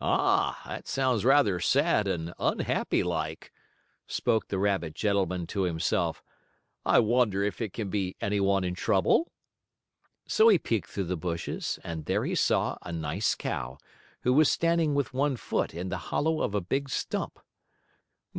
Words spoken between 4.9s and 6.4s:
gentleman to himself.